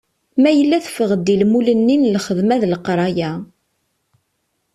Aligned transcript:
Ma 0.41 0.51
yella 0.57 0.83
teffeɣ-d 0.85 1.27
i 1.33 1.35
lmul-nni 1.41 1.95
n 1.97 2.11
lxedma 2.15 2.55
d 2.61 2.63
leqraya. 2.67 3.31